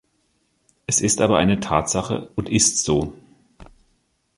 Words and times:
Es 0.87 0.99
ist 0.99 1.21
aber 1.21 1.37
eine 1.37 1.59
Tatsache 1.59 2.31
und 2.35 2.49
ist 2.49 2.83
so. 2.83 3.13